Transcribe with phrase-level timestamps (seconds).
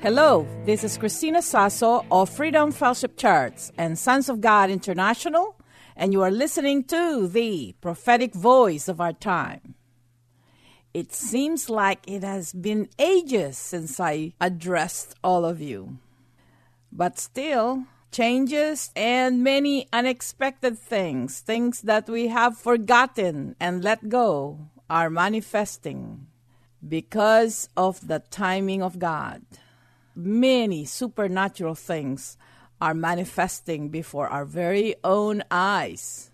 [0.00, 5.56] Hello, this is Christina Sasso of Freedom Fellowship Church and Sons of God International,
[5.96, 9.74] and you are listening to the prophetic voice of our time.
[10.94, 15.98] It seems like it has been ages since I addressed all of you,
[16.92, 24.60] but still, changes and many unexpected things, things that we have forgotten and let go,
[24.88, 26.28] are manifesting
[26.86, 29.42] because of the timing of God
[30.18, 32.36] many supernatural things
[32.80, 36.30] are manifesting before our very own eyes.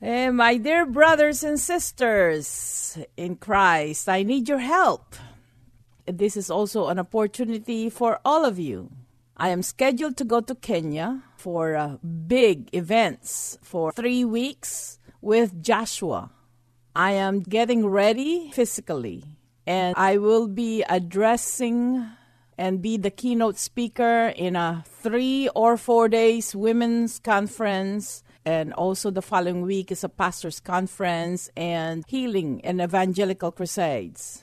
[0.00, 5.16] Hey, my dear brothers and sisters in Christ, I need your help.
[6.06, 8.90] This is also an opportunity for all of you.
[9.36, 15.62] I am scheduled to go to Kenya for uh, big events for three weeks with
[15.62, 16.30] Joshua.
[16.94, 19.24] I am getting ready physically,
[19.66, 22.06] and I will be addressing
[22.58, 28.22] and be the keynote speaker in a three or four days women's conference.
[28.44, 34.42] And also the following week is a pastor's conference and healing and evangelical crusades.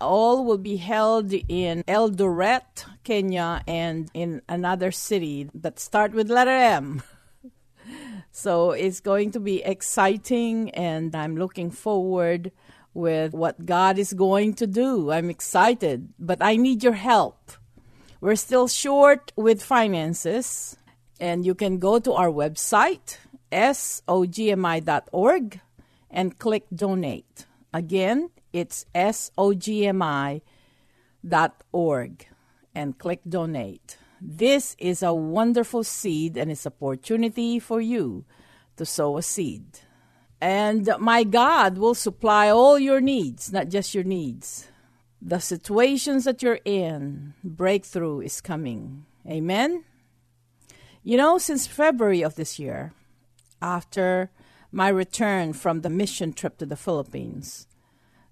[0.00, 6.50] All will be held in Eldoret, Kenya, and in another city that start with letter
[6.50, 7.02] M.
[8.32, 12.50] so it's going to be exciting, and I'm looking forward
[12.94, 15.10] with what God is going to do.
[15.10, 17.52] I'm excited, but I need your help.
[18.20, 20.76] We're still short with finances,
[21.18, 23.16] and you can go to our website,
[23.50, 24.00] sogmi.org,
[26.10, 27.46] and click donate.
[27.72, 30.42] Again, it's sogmi.org
[32.74, 33.96] and click donate.
[34.20, 38.24] This is a wonderful seed and it's opportunity for you
[38.76, 39.80] to sow a seed.
[40.42, 44.66] And my God will supply all your needs, not just your needs.
[45.22, 49.06] The situations that you're in, breakthrough is coming.
[49.24, 49.84] Amen?
[51.04, 52.92] You know, since February of this year,
[53.62, 54.32] after
[54.72, 57.68] my return from the mission trip to the Philippines,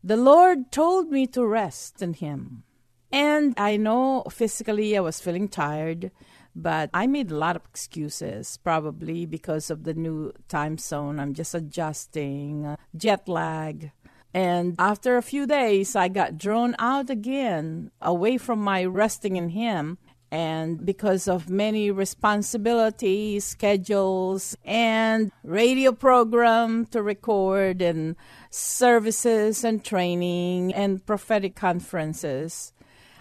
[0.03, 2.65] the Lord told me to rest in Him.
[3.13, 6.11] And I know physically I was feeling tired
[6.55, 11.21] but I made a lot of excuses, probably because of the new time zone.
[11.21, 13.93] I'm just adjusting, uh, jet lag.
[14.33, 19.51] And after a few days, I got drawn out again, away from my resting in
[19.51, 19.99] Him.
[20.33, 28.15] And because of many responsibilities, schedules, and radio program to record, and
[28.49, 32.73] services and training, and prophetic conferences,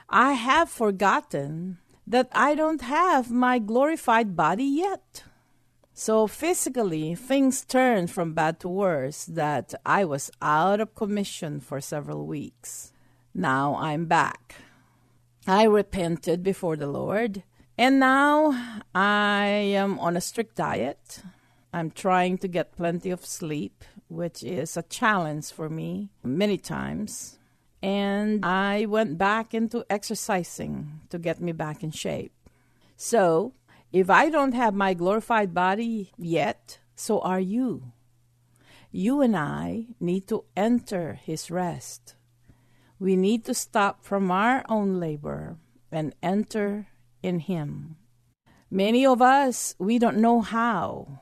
[0.08, 1.80] I have forgotten
[2.10, 5.24] that I don't have my glorified body yet.
[5.94, 11.80] So physically, things turned from bad to worse that I was out of commission for
[11.80, 12.94] several weeks.
[13.34, 14.56] Now I'm back.
[15.46, 17.44] I repented before the Lord,
[17.78, 21.22] and now I am on a strict diet.
[21.72, 27.39] I'm trying to get plenty of sleep, which is a challenge for me many times
[27.82, 32.34] and I went back into exercising to get me back in shape.
[32.98, 33.54] So,
[33.92, 37.92] if I don't have my glorified body yet, so are you.
[38.92, 42.16] You and I need to enter His rest.
[43.00, 45.58] We need to stop from our own labor
[45.92, 46.88] and enter
[47.24, 47.96] in Him.
[48.70, 51.22] Many of us, we don't know how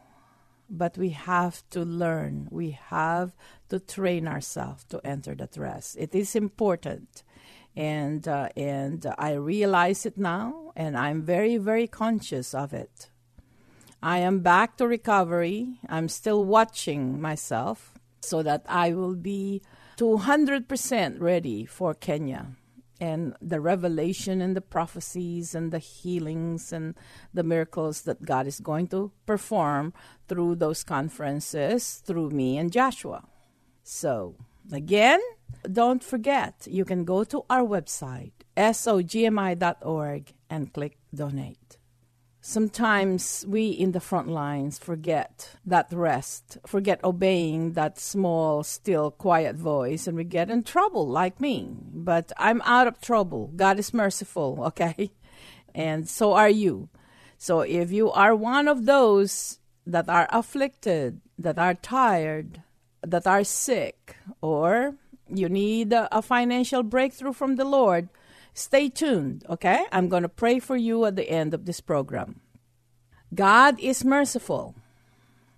[0.70, 2.48] but we have to learn.
[2.52, 3.36] We have
[3.70, 5.98] to train ourselves to enter that rest.
[6.00, 7.24] It is important,
[7.76, 13.10] and uh, and I realize it now, and I'm very very conscious of it.
[14.02, 15.80] I am back to recovery.
[15.90, 19.62] I'm still watching myself so that I will be
[19.98, 22.56] 200% ready for Kenya
[23.00, 26.96] and the revelation and the prophecies and the healings and
[27.34, 29.94] the miracles that God is going to perform
[30.28, 33.24] through those conferences through me and Joshua.
[33.84, 34.36] So,
[34.72, 35.20] again,
[35.72, 41.67] don't forget, you can go to our website, sogmi.org, and click donate.
[42.50, 49.58] Sometimes we in the front lines forget that rest, forget obeying that small, still, quiet
[49.58, 51.76] voice, and we get in trouble like me.
[51.92, 53.52] But I'm out of trouble.
[53.54, 55.12] God is merciful, okay?
[55.76, 56.88] And so are you.
[57.38, 62.64] So if you are one of those that are afflicted, that are tired,
[63.02, 64.96] that are sick, or
[65.28, 68.08] you need a financial breakthrough from the Lord,
[68.58, 69.86] Stay tuned, okay?
[69.92, 72.42] I'm going to pray for you at the end of this program.
[73.36, 74.74] God is merciful.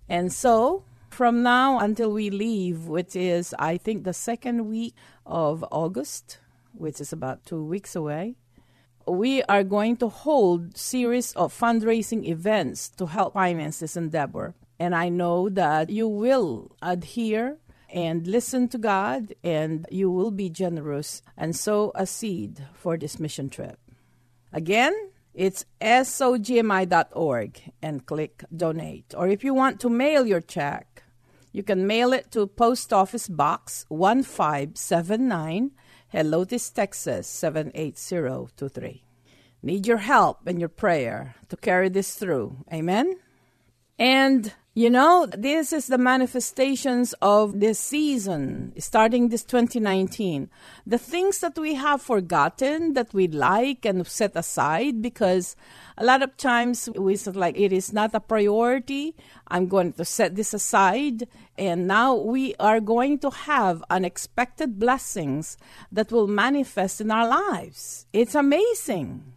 [0.06, 4.92] And so, from now until we leave, which is, I think, the second week
[5.24, 6.40] of August,
[6.74, 8.36] which is about two weeks away,
[9.06, 14.54] we are going to hold series of fundraising events to help finance this endeavor.
[14.78, 17.56] And I know that you will adhere
[17.92, 23.18] and listen to God, and you will be generous and sow a seed for this
[23.18, 23.78] mission trip.
[24.52, 24.94] Again,
[25.34, 29.14] it's sogmi.org and click donate.
[29.16, 31.02] Or if you want to mail your check,
[31.52, 35.72] you can mail it to Post Office Box 1579,
[36.12, 39.04] Helotes, Texas 78023.
[39.62, 42.64] Need your help and your prayer to carry this through.
[42.72, 43.18] Amen?
[43.98, 50.48] And you know, this is the manifestations of this season, starting this 2019.
[50.86, 55.56] The things that we have forgotten that we like and set aside because
[55.98, 59.16] a lot of times we said like it is not a priority.
[59.48, 61.26] I'm going to set this aside.
[61.58, 65.58] And now we are going to have unexpected blessings
[65.90, 68.06] that will manifest in our lives.
[68.12, 69.32] It's amazing.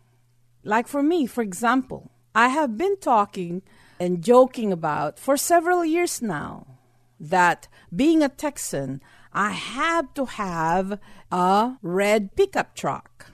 [0.64, 3.64] Like for me, for example, I have been talking
[4.04, 6.68] and joking about for several years now
[7.18, 9.02] that being a Texan,
[9.32, 11.00] I have to have
[11.32, 13.28] a red pickup truck.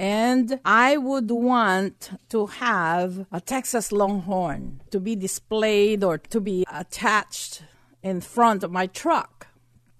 [0.00, 6.64] And I would want to have a Texas Longhorn to be displayed or to be
[6.66, 7.62] attached
[8.02, 9.46] in front of my truck.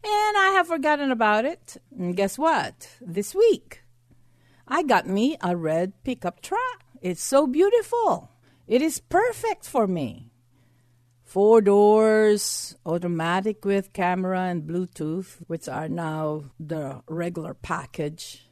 [0.03, 1.77] And I have forgotten about it.
[1.97, 2.89] And guess what?
[3.01, 3.85] This week,
[4.67, 6.83] I got me a red pickup truck.
[7.01, 8.32] It's so beautiful.
[8.73, 10.33] It is perfect for me.
[11.25, 18.49] Four doors, automatic with camera and Bluetooth, which are now the regular package.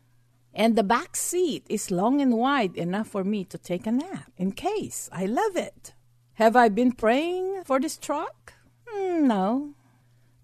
[0.52, 4.31] And the back seat is long and wide enough for me to take a nap
[4.37, 5.08] in case.
[5.11, 5.94] I love it.
[6.34, 8.52] Have I been praying for this truck?
[8.94, 9.73] Mm, no,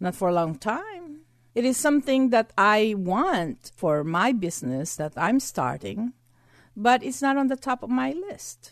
[0.00, 1.26] not for a long time.
[1.55, 6.14] It is something that I want for my business that I'm starting,
[6.75, 8.70] but it's not on the top of my list.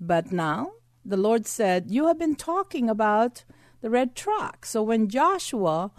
[0.00, 0.72] But now
[1.04, 3.44] the Lord said, You have been talking about
[3.80, 4.64] the red truck.
[4.64, 5.90] So when Joshua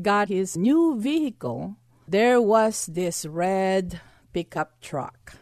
[0.00, 1.76] got his new vehicle,
[2.08, 4.00] there was this red
[4.32, 5.36] pickup truck.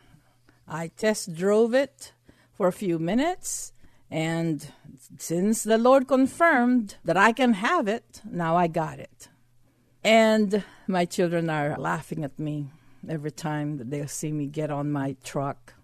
[0.66, 2.12] I test drove it
[2.52, 3.72] for a few minutes,
[4.10, 4.72] and
[5.18, 9.28] since the Lord confirmed that I can have it, now I got it.
[10.04, 12.70] And my children are laughing at me
[13.08, 15.74] every time that they see me get on my truck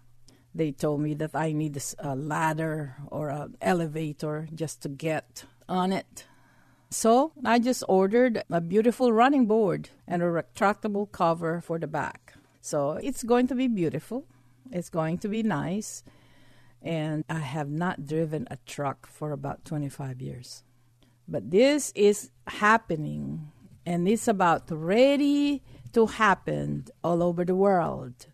[0.53, 5.91] they told me that I need a ladder or an elevator just to get on
[5.91, 6.25] it.
[6.89, 12.33] So I just ordered a beautiful running board and a retractable cover for the back.
[12.61, 14.25] So it's going to be beautiful.
[14.71, 16.03] It's going to be nice.
[16.81, 20.63] And I have not driven a truck for about 25 years.
[21.27, 23.51] But this is happening
[23.85, 25.61] and it's about ready
[25.93, 28.27] to happen all over the world.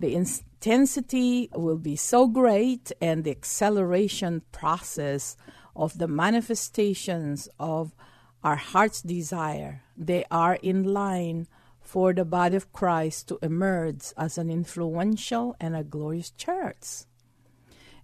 [0.00, 0.14] The
[0.60, 5.36] intensity will be so great and the acceleration process
[5.76, 7.94] of the manifestations of
[8.42, 11.46] our heart's desire they are in line
[11.80, 17.04] for the body of Christ to emerge as an influential and a glorious church.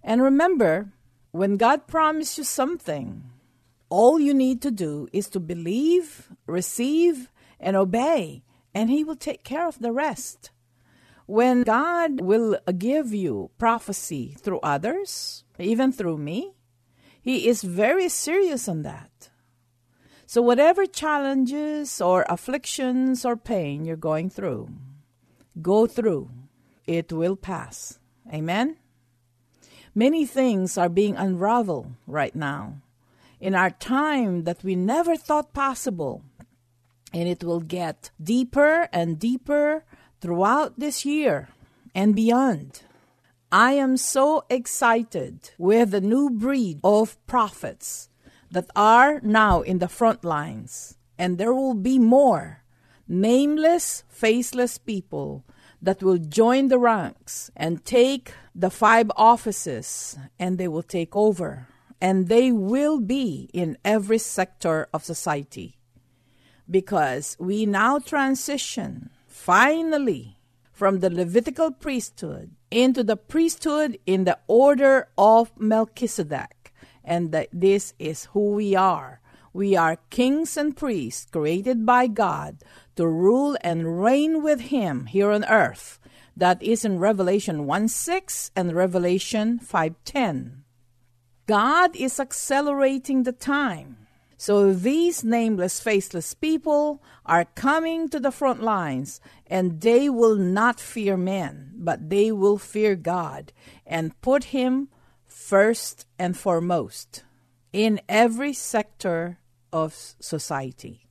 [0.01, 0.93] And remember,
[1.31, 3.31] when God promises you something,
[3.89, 9.43] all you need to do is to believe, receive, and obey, and He will take
[9.43, 10.51] care of the rest.
[11.25, 16.53] When God will give you prophecy through others, even through me,
[17.21, 19.29] He is very serious on that.
[20.27, 24.69] So, whatever challenges or afflictions or pain you're going through,
[25.61, 26.29] go through.
[26.85, 27.99] It will pass.
[28.31, 28.77] Amen?
[29.95, 32.81] Many things are being unraveled right now
[33.39, 36.21] in our time that we never thought possible.
[37.13, 39.85] And it will get deeper and deeper
[40.25, 41.49] throughout this year
[41.93, 42.81] and beyond.
[43.51, 48.09] I am so excited with the new breed of prophets
[48.49, 52.63] that are now in the front lines, and there will be more
[53.07, 55.45] nameless, faceless people
[55.79, 61.67] that will join the ranks and take the five offices and they will take over.
[62.01, 65.77] And they will be in every sector of society.
[66.69, 70.39] Because we now transition, finally,
[70.71, 76.73] from the Levitical priesthood into the priesthood in the order of Melchizedek.
[77.03, 79.21] And that this is who we are.
[79.53, 82.63] We are kings and priests created by God
[82.95, 85.99] to rule and reign with him here on earth.
[86.35, 90.63] That is in Revelation 1 6 and Revelation 5:10.
[91.45, 94.04] God is accelerating the time.
[94.37, 100.79] So these nameless, faceless people are coming to the front lines, and they will not
[100.79, 103.53] fear men, but they will fear God
[103.85, 104.89] and put Him
[105.25, 107.23] first and foremost
[107.71, 109.39] in every sector
[109.71, 111.07] of society.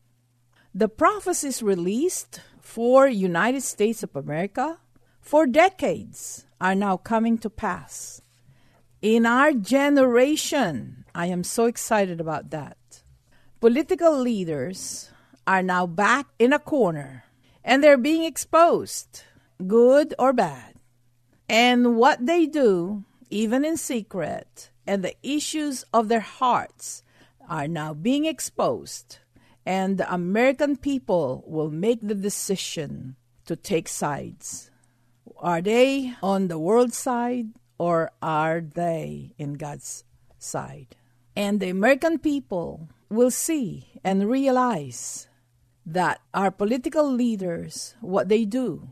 [0.74, 4.78] The prophecies released for United States of America
[5.20, 8.20] for decades are now coming to pass.
[9.00, 12.76] In our generation, I am so excited about that.
[13.64, 15.08] Political leaders
[15.46, 17.24] are now back in a corner
[17.64, 19.22] and they're being exposed,
[19.66, 20.74] good or bad.
[21.48, 27.02] And what they do, even in secret, and the issues of their hearts
[27.48, 29.20] are now being exposed
[29.64, 33.16] and the American people will make the decision
[33.46, 34.70] to take sides.
[35.38, 40.04] Are they on the world side or are they in God's
[40.38, 40.96] side?
[41.34, 45.28] And the American people will see and realize
[45.86, 48.88] that our political leaders, what they do,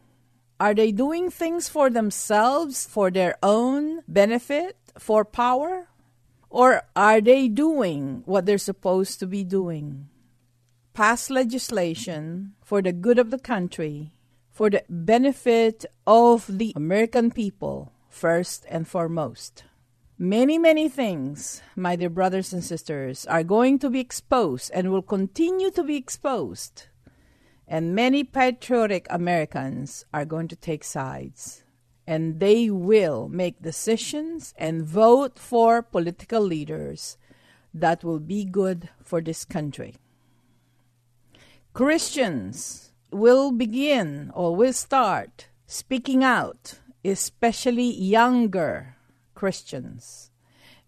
[0.60, 5.88] are they doing things for themselves, for their own benefit, for power?
[6.50, 10.08] Or are they doing what they're supposed to be doing?
[10.94, 14.12] pass legislation for the good of the country,
[14.50, 19.64] for the benefit of the American people, first and foremost.
[20.22, 25.02] Many, many things, my dear brothers and sisters, are going to be exposed and will
[25.02, 26.86] continue to be exposed.
[27.66, 31.64] And many patriotic Americans are going to take sides.
[32.06, 37.18] And they will make decisions and vote for political leaders
[37.74, 39.96] that will be good for this country.
[41.74, 48.98] Christians will begin or will start speaking out, especially younger
[49.42, 50.30] Christians.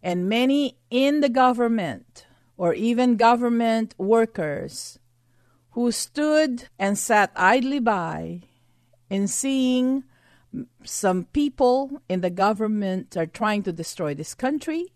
[0.00, 2.25] And many in the government
[2.56, 5.00] or even government workers
[5.73, 8.42] who stood and sat idly by
[9.11, 10.04] in seeing
[10.84, 14.94] some people in the government are trying to destroy this country,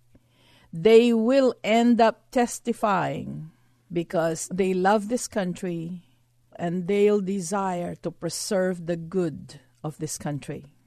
[0.73, 3.51] they will end up testifying
[3.93, 6.05] because they love this country
[6.55, 10.78] and they'll desire to preserve the good of this country.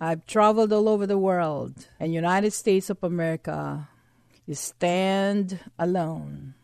[0.00, 3.88] I've traveled all over the world, and United States of America
[4.46, 6.54] is stand alone.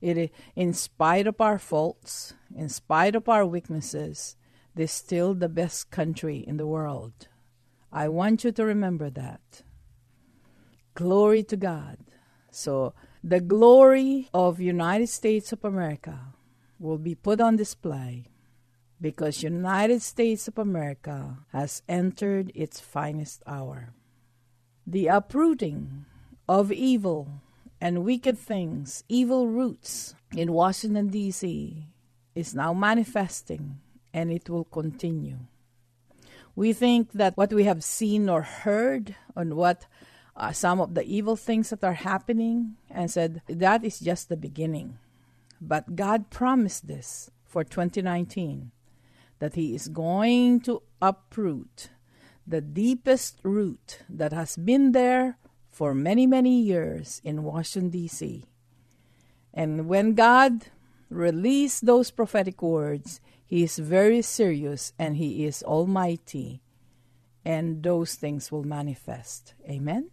[0.00, 4.36] It, in spite of our faults, in spite of our weaknesses,
[4.76, 7.28] is still the best country in the world.
[7.92, 9.62] I want you to remember that.
[10.94, 11.98] Glory to God.
[12.50, 16.34] So the glory of United States of America
[16.78, 18.26] will be put on display
[19.00, 23.92] because United States of America has entered its finest hour.
[24.86, 26.06] The uprooting
[26.48, 27.42] of evil
[27.80, 31.84] and wicked things, evil roots in Washington, D.C.,
[32.34, 33.80] is now manifesting
[34.14, 35.38] and it will continue.
[36.54, 39.86] We think that what we have seen or heard on what
[40.36, 44.36] uh, some of the evil things that are happening and said that is just the
[44.36, 44.98] beginning.
[45.60, 48.72] But God promised this for 2019
[49.38, 51.90] that He is going to uproot
[52.46, 55.38] the deepest root that has been there
[55.70, 58.46] for many, many years in Washington, D.C.
[59.52, 60.66] And when God
[61.10, 66.62] released those prophetic words, He is very serious and He is almighty,
[67.44, 69.54] and those things will manifest.
[69.68, 70.10] Amen?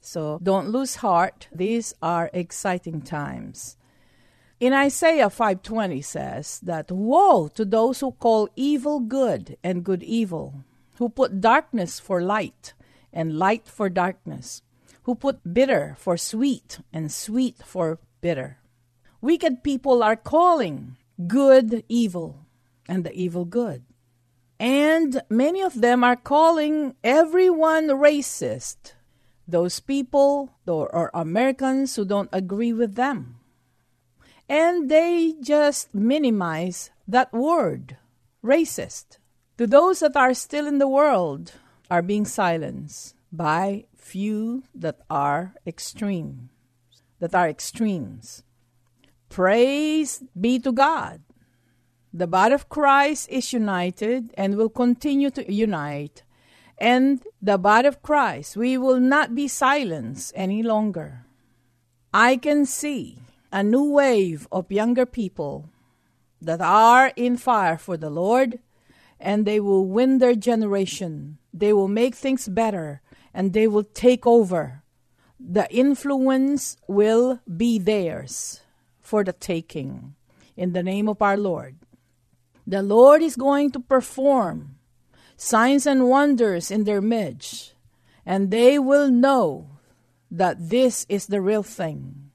[0.00, 1.48] So don't lose heart.
[1.52, 3.76] These are exciting times.
[4.62, 10.62] In Isaiah 5:20 says that woe to those who call evil good and good evil,
[11.02, 12.72] who put darkness for light
[13.12, 14.62] and light for darkness,
[15.02, 18.62] who put bitter for sweet and sweet for bitter.
[19.20, 20.94] Wicked people are calling
[21.26, 22.46] good evil
[22.86, 23.82] and the evil good.
[24.60, 28.94] And many of them are calling everyone racist
[29.42, 33.41] those people or, Americans who don't agree with them.
[34.48, 37.96] And they just minimize that word,
[38.44, 39.18] racist.
[39.58, 41.52] To those that are still in the world
[41.90, 46.50] are being silenced by few that are extreme,
[47.18, 48.42] that are extremes.
[49.28, 51.22] Praise be to God.
[52.12, 56.22] The body of Christ is united and will continue to unite.
[56.76, 61.24] And the body of Christ, we will not be silenced any longer.
[62.12, 63.21] I can see
[63.52, 65.68] a new wave of younger people
[66.40, 68.58] that are in fire for the Lord,
[69.20, 71.38] and they will win their generation.
[71.52, 74.82] They will make things better, and they will take over.
[75.38, 78.62] The influence will be theirs
[79.00, 80.14] for the taking
[80.56, 81.76] in the name of our Lord.
[82.66, 84.76] The Lord is going to perform
[85.36, 87.74] signs and wonders in their midst,
[88.24, 89.68] and they will know
[90.30, 92.31] that this is the real thing.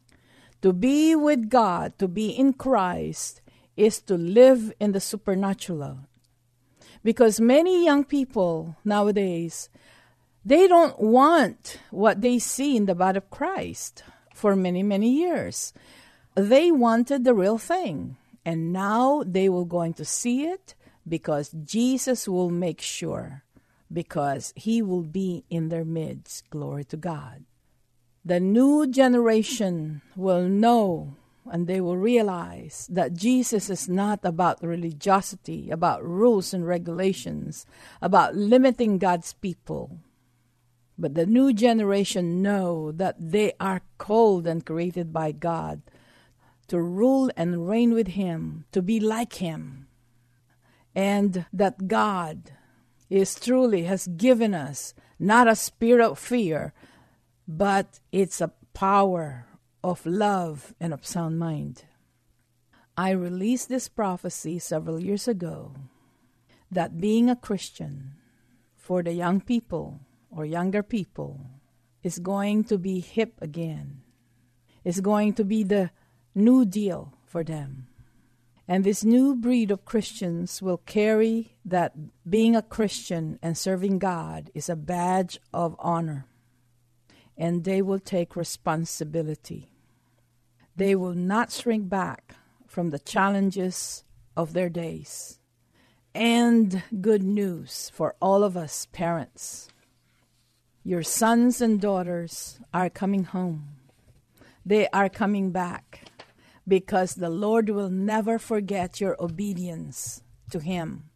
[0.62, 3.42] To be with God, to be in Christ,
[3.76, 6.00] is to live in the supernatural.
[7.04, 9.70] Because many young people nowadays,
[10.44, 15.74] they don't want what they see in the body of Christ for many, many years.
[16.36, 18.18] They wanted the real thing.
[18.46, 20.74] And now they will going to see it
[21.08, 23.44] because Jesus will make sure
[23.92, 26.50] because he will be in their midst.
[26.50, 27.44] Glory to God.
[28.28, 31.16] The new generation will know
[31.50, 37.66] and they will realize that Jesus is not about religiosity, about rules and regulations,
[38.02, 40.00] about limiting God's people.
[40.98, 45.82] But the new generation know that they are called and created by God
[46.68, 49.88] to rule and reign with Him, to be like Him
[50.94, 52.52] and that God
[53.10, 56.74] is truly has given us not a spirit of fear,
[57.48, 59.48] but it's a power
[59.84, 61.86] of love and of sound mind.
[62.98, 65.76] I released this prophecy several years ago
[66.72, 68.16] that being a Christian
[68.76, 71.46] for the young people or younger people
[72.04, 74.02] is going to be hip again.
[74.84, 75.92] It's going to be the
[76.36, 77.88] new deal for them.
[78.68, 81.94] And this new breed of Christians will carry that
[82.30, 86.26] being a Christian and serving God is a badge of honor.
[87.38, 89.70] And they will take responsibility.
[90.76, 94.04] They will not shrink back from the challenges
[94.36, 95.40] of their days.
[96.14, 99.70] And good news for all of us parents
[100.88, 103.76] your sons and daughters are coming home,
[104.66, 106.06] they are coming back
[106.66, 111.10] because the Lord will never forget your obedience to him.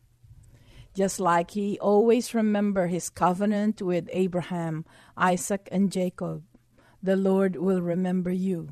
[0.94, 6.44] Just like he always remember his covenant with Abraham, Isaac and Jacob,
[7.02, 8.70] the Lord will remember you.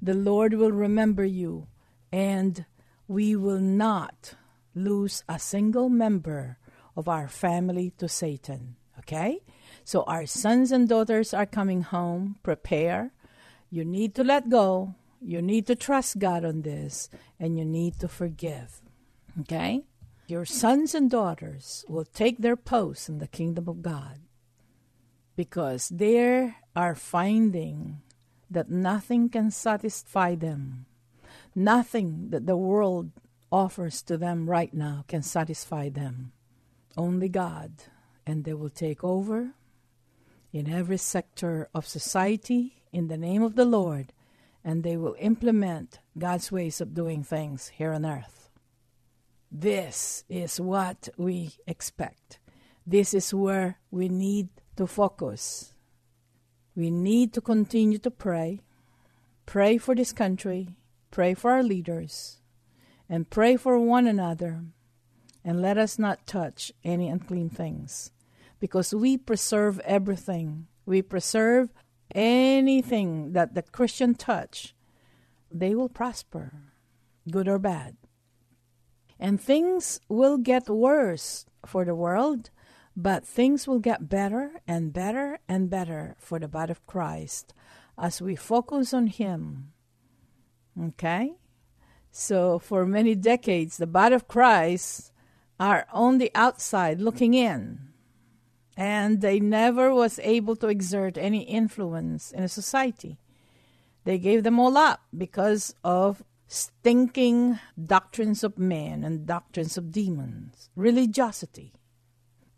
[0.00, 1.66] The Lord will remember you
[2.12, 2.64] and
[3.08, 4.34] we will not
[4.74, 6.58] lose a single member
[6.96, 8.76] of our family to Satan.
[9.00, 9.40] Okay?
[9.84, 12.36] So our sons and daughters are coming home.
[12.42, 13.12] Prepare.
[13.70, 17.08] You need to let go you need to trust God on this
[17.40, 18.80] and you need to forgive.
[19.40, 19.82] Okay?
[20.26, 24.18] Your sons and daughters will take their posts in the kingdom of God
[25.36, 28.00] because they are finding
[28.50, 30.86] that nothing can satisfy them.
[31.54, 33.10] Nothing that the world
[33.52, 36.32] offers to them right now can satisfy them.
[36.96, 37.72] Only God.
[38.26, 39.52] And they will take over
[40.52, 44.12] in every sector of society in the name of the Lord
[44.64, 48.45] and they will implement God's ways of doing things here on earth.
[49.50, 52.38] This is what we expect.
[52.86, 55.72] This is where we need to focus.
[56.74, 58.60] We need to continue to pray.
[59.46, 60.76] Pray for this country.
[61.10, 62.40] Pray for our leaders.
[63.08, 64.64] And pray for one another.
[65.44, 68.10] And let us not touch any unclean things.
[68.60, 70.66] Because we preserve everything.
[70.84, 71.72] We preserve
[72.14, 74.74] anything that the Christian touch,
[75.50, 76.52] they will prosper,
[77.30, 77.96] good or bad.
[79.18, 82.50] And things will get worse for the world,
[82.96, 87.54] but things will get better and better and better for the body of Christ
[87.98, 89.72] as we focus on Him.
[90.80, 91.34] Okay?
[92.10, 95.12] So, for many decades, the body of Christ
[95.58, 97.86] are on the outside looking in
[98.76, 103.18] and they never was able to exert any influence in a society.
[104.04, 110.70] They gave them all up because of stinking doctrines of men and doctrines of demons,
[110.76, 111.72] religiosity.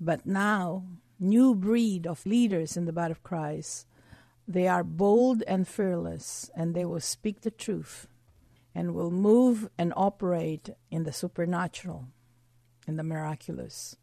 [0.00, 0.84] But now,
[1.18, 3.86] new breed of leaders in the body of Christ,
[4.46, 8.06] they are bold and fearless, and they will speak the truth
[8.74, 12.08] and will move and operate in the supernatural.
[12.88, 13.96] in the miraculous.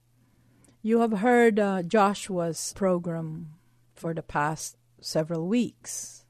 [0.83, 3.55] You have heard uh, Joshua's program
[3.95, 6.23] for the past several weeks.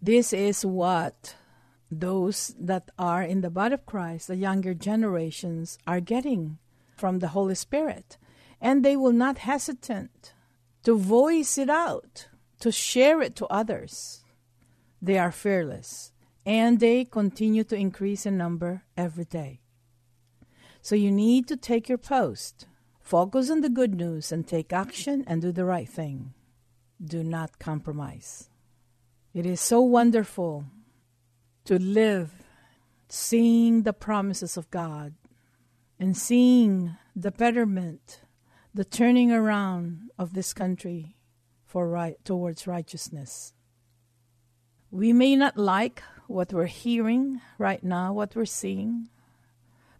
[0.00, 1.34] This is what
[1.92, 6.58] those that are in the body of Christ, the younger generations, are getting
[6.96, 8.16] from the Holy Spirit.
[8.60, 10.34] And they will not hesitate
[10.84, 12.28] to voice it out,
[12.60, 14.24] to share it to others.
[15.00, 16.12] They are fearless
[16.44, 19.60] and they continue to increase in number every day.
[20.80, 22.66] So you need to take your post,
[23.00, 26.34] focus on the good news, and take action and do the right thing.
[27.04, 28.48] Do not compromise.
[29.32, 30.66] It is so wonderful
[31.64, 32.32] to live
[33.08, 35.14] seeing the promises of God
[35.98, 38.20] and seeing the betterment,
[38.74, 41.16] the turning around of this country
[41.64, 43.52] for right towards righteousness.
[44.90, 49.08] We may not like what we're hearing right now, what we're seeing,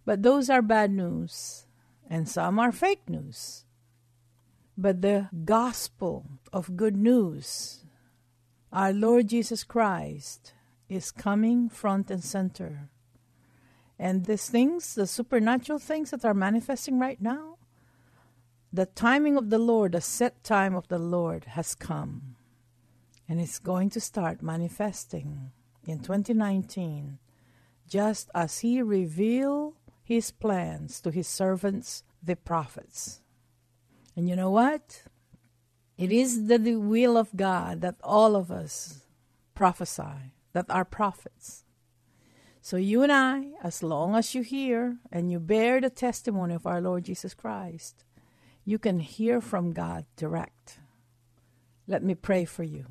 [0.04, 1.66] but those are bad news,
[2.08, 3.64] and some are fake news.
[4.76, 7.84] But the gospel of good news,
[8.72, 10.54] our Lord Jesus Christ,
[10.92, 12.90] is coming front and center.
[13.98, 17.56] And these things, the supernatural things that are manifesting right now,
[18.72, 22.36] the timing of the Lord, the set time of the Lord has come.
[23.28, 25.52] And it's going to start manifesting
[25.86, 27.18] in 2019,
[27.88, 33.20] just as He revealed His plans to His servants, the prophets.
[34.16, 35.04] And you know what?
[35.96, 39.02] It is the, will of God that all of us
[39.54, 41.64] prophesy that are prophets.
[42.60, 46.66] So you and I, as long as you hear and you bear the testimony of
[46.66, 48.04] our Lord Jesus Christ,
[48.64, 50.78] you can hear from God direct.
[51.88, 52.86] Let me pray for you.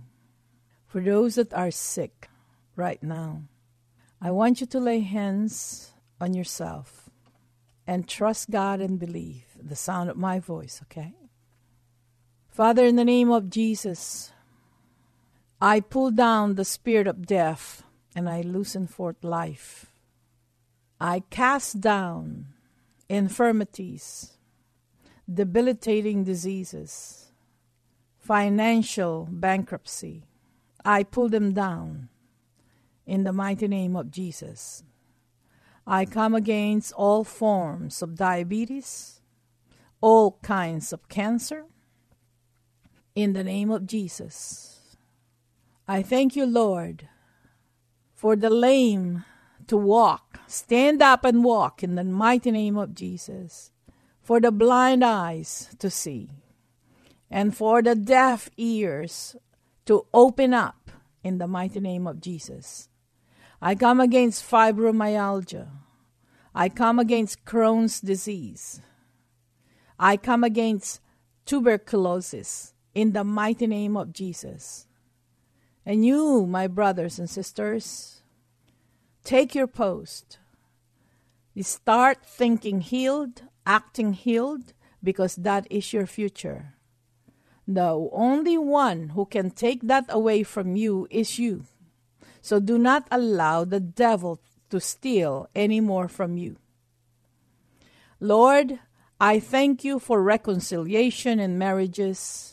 [0.87, 2.27] For those that are sick
[2.75, 3.43] right now,
[4.21, 7.09] I want you to lay hands on yourself
[7.87, 11.15] and trust God and believe the sound of my voice, okay?
[12.49, 14.33] Father, in the name of Jesus,
[15.63, 17.83] I pull down the spirit of death
[18.15, 19.93] and I loosen forth life.
[20.99, 22.47] I cast down
[23.07, 24.37] infirmities,
[25.31, 27.31] debilitating diseases,
[28.17, 30.23] financial bankruptcy.
[30.83, 32.09] I pull them down
[33.05, 34.83] in the mighty name of Jesus.
[35.85, 39.21] I come against all forms of diabetes,
[39.99, 41.65] all kinds of cancer,
[43.13, 44.70] in the name of Jesus.
[45.91, 47.09] I thank you, Lord,
[48.15, 49.25] for the lame
[49.67, 50.39] to walk.
[50.47, 53.73] Stand up and walk in the mighty name of Jesus.
[54.21, 56.29] For the blind eyes to see.
[57.29, 59.35] And for the deaf ears
[59.85, 60.91] to open up
[61.25, 62.87] in the mighty name of Jesus.
[63.61, 65.67] I come against fibromyalgia.
[66.55, 68.79] I come against Crohn's disease.
[69.99, 71.01] I come against
[71.45, 74.87] tuberculosis in the mighty name of Jesus.
[75.85, 78.21] And you, my brothers and sisters,
[79.23, 80.37] take your post.
[81.53, 86.75] You start thinking healed, acting healed, because that is your future.
[87.67, 91.65] The only one who can take that away from you is you.
[92.41, 96.57] So do not allow the devil to steal any more from you.
[98.19, 98.79] Lord,
[99.19, 102.50] I thank you for reconciliation in marriages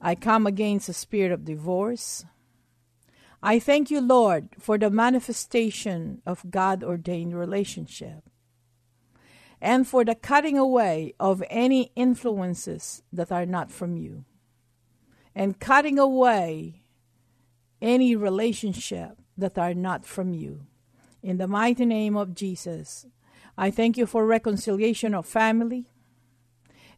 [0.00, 2.24] I come against the spirit of divorce.
[3.42, 8.24] I thank you, Lord, for the manifestation of God ordained relationship
[9.60, 14.24] and for the cutting away of any influences that are not from you
[15.34, 16.82] and cutting away
[17.80, 20.66] any relationship that are not from you.
[21.22, 23.06] In the mighty name of Jesus,
[23.56, 25.86] I thank you for reconciliation of family.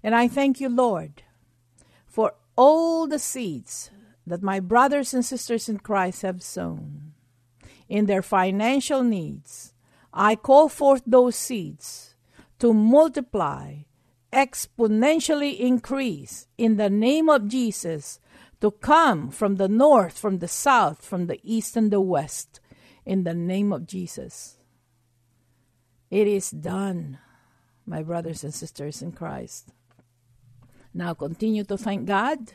[0.03, 1.23] And I thank you, Lord,
[2.61, 3.91] all the seeds
[4.27, 7.15] that my brothers and sisters in Christ have sown
[7.89, 9.73] in their financial needs,
[10.13, 12.15] I call forth those seeds
[12.59, 13.85] to multiply,
[14.31, 18.21] exponentially increase in the name of Jesus,
[18.61, 22.61] to come from the north, from the south, from the east and the west,
[23.07, 24.59] in the name of Jesus.
[26.11, 27.21] It is done,
[27.87, 29.73] my brothers and sisters in Christ.
[30.93, 32.55] Now continue to thank God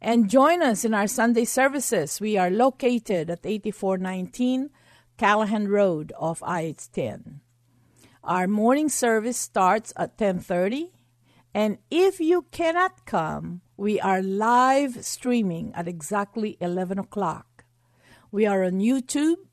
[0.00, 2.20] and join us in our Sunday services.
[2.20, 4.70] We are located at 8419
[5.16, 7.40] Callaghan Road off IH10.
[8.24, 10.90] Our morning service starts at 10:30
[11.54, 17.64] and if you cannot come, we are live streaming at exactly 11 o'clock.
[18.30, 19.46] We are on YouTube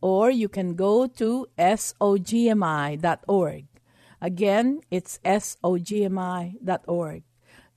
[0.00, 3.00] or you can go to sogmi.org
[4.20, 7.22] Again, it's sogmi.org.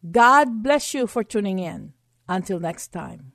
[0.09, 1.93] God bless you for tuning in.
[2.27, 3.31] Until next time.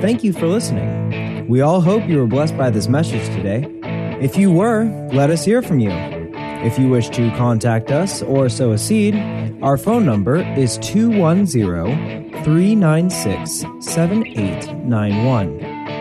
[0.00, 1.48] Thank you for listening.
[1.48, 3.66] We all hope you were blessed by this message today.
[4.20, 5.90] If you were, let us hear from you.
[5.92, 9.16] If you wish to contact us or sow a seed,
[9.62, 15.71] our phone number is 210 396 7891.